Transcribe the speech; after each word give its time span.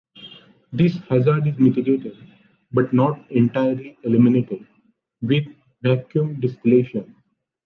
This 0.73 0.97
hazard 1.09 1.45
is 1.45 1.59
mitigated, 1.59 2.17
but 2.71 2.91
not 2.91 3.23
entirely 3.29 3.99
eliminated, 4.03 4.65
with 5.21 5.45
vacuum 5.83 6.39
distillation. 6.39 7.15